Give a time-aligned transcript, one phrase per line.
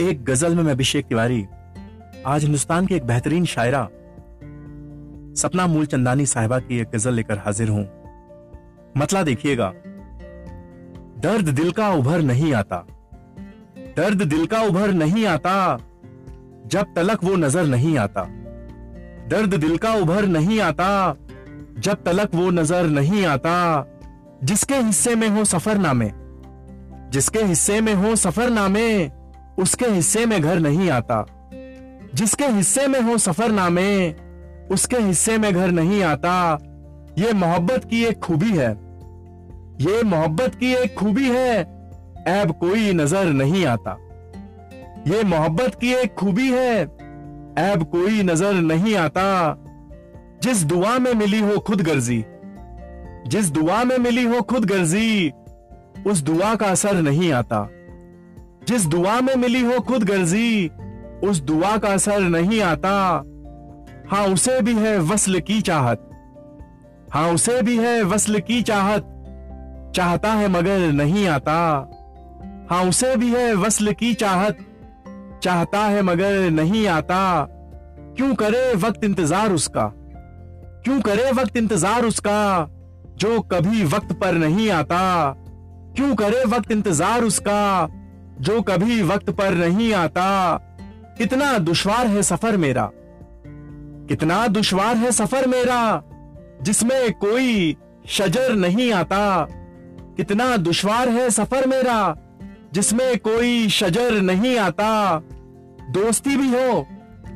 [0.00, 1.46] एक गज़ल में मैं अभिषेक तिवारी।
[2.26, 3.84] आज हिंदुस्तान की एक बेहतरीन शायरा,
[5.34, 7.88] सपना मूल चंदानी साहिबा की एक गज़ल लेकर हाजिर हूँ।
[8.96, 9.72] मतला देखिएगा।
[11.18, 12.76] दर्द दिल का उभर नहीं आता।
[13.96, 15.78] दर्द दिल का उभर नहीं आता।
[16.66, 18.22] जब तलक वो नज़र नहीं आता।
[19.28, 21.16] दर्द दिल का उभर नहीं आता।
[21.78, 23.86] जब तलक वो नज़र नहीं आता।
[24.44, 26.12] जिसके हिस्से में हो सफरनामे,
[27.10, 29.17] जिसके हिस्से में हो सफरनामे
[29.58, 31.24] उसके हिस्से में घर नहीं आता।
[32.14, 34.12] जिसके हिस्से में हो सफरनामे,
[34.70, 36.58] उसके हिस्से में घर नहीं आता।
[37.18, 38.70] ये मोहब्बत की एक खूबी है।
[39.80, 41.60] ये मोहब्बत की एक खूबी है,
[42.28, 43.96] ऐब कोई नज़र नहीं आता।
[45.06, 46.82] ये मोहब्बत की एक खूबी है,
[47.58, 49.56] ऐब कोई नज़र नहीं आता।
[50.42, 52.24] जिस दुआ में मिली हो खुद गर्जी
[53.26, 55.32] जिस दुआ में मिली हो खुद गर्जी
[56.06, 57.68] उस दुआ का असर नहीं आता।
[58.68, 60.70] जिस दुआ में मिली हो खुद गर्जी,
[61.24, 63.24] उस दुआ का असर नहीं आता।
[64.10, 66.04] हाँ उसे भी है वसल की चाहत।
[67.14, 69.14] हाँ उसे भी है वसल की चाहत।
[69.96, 71.56] चाहता है मगर नहीं आता।
[72.70, 74.58] हाँ उसे भी है वसल की चाहत।
[75.42, 77.46] चाहता है मगर नहीं आता।
[78.16, 79.92] क्यों करे वक्त इंतज़ार उसका?
[80.84, 82.68] क्यों करे वक्त इंतज़ार उसका,
[83.16, 85.34] जो कभी वक्त पर नहीं आता?
[85.96, 87.88] क्यों करे वक्त इंतज़ार उसका
[88.40, 90.58] जो कभी वक्त पर नहीं आता।
[91.18, 92.90] कितना दुश्वार है सफ़र मेरा।
[94.08, 96.02] कितना दुश्वार है सफ़र मेरा,
[96.62, 99.48] जिसमें कोई शजर नहीं आता।
[100.16, 102.16] कितना दुश्वार है सफ़र मेरा,
[102.72, 105.18] जिसमें कोई शजर नहीं आता।
[105.90, 106.86] दोस्ती भी हो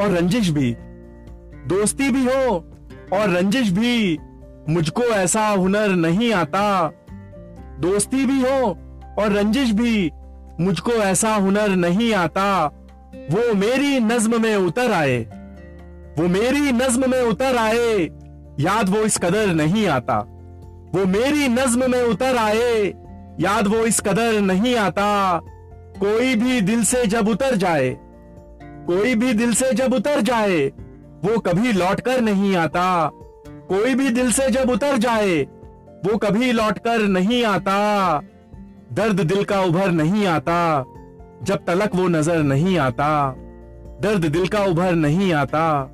[0.00, 0.76] और रंजिश भी।
[1.66, 2.72] दोस्ती भी हो
[3.12, 4.18] और रंजिश भी,
[4.68, 6.92] मुझको ऐसा हुनर नहीं आता।
[7.80, 8.78] दोस्ती भी हो
[9.18, 10.10] और रंजिश भी
[10.60, 12.66] मुझको ऐसा हुनर नहीं आता।
[13.14, 15.18] वो मेरी नज्म में उतर आए।
[16.18, 17.98] वो मेरी नज्म में उतर आए।
[18.60, 20.18] याद वो इस कदर नहीं आता।
[20.94, 22.94] वो मेरी नज्म में उतर आए।
[23.40, 25.40] याद वो इस कदर नहीं आता।
[26.00, 27.96] कोई भी दिल से जब उतर जाए।
[28.62, 30.66] कोई भी दिल से जब उतर जाए।
[31.24, 33.10] वो कभी लौट कर नहीं आता।
[33.48, 35.42] कोई भी दिल से जब उतर जाए।
[36.04, 38.20] वो कभी लौट कर नहीं आता।
[38.92, 40.84] दर्द दिल का उभर नहीं आता,
[41.42, 43.34] जब तलक वो नज़र नहीं आता।
[44.00, 45.92] दर्द दिल का उभर नहीं आता,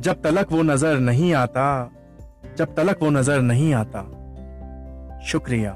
[0.00, 1.90] जब तलक वो नज़र नहीं आता,
[2.56, 4.02] जब तलक वो नज़र नहीं आता।
[5.26, 5.70] शुक्रिया।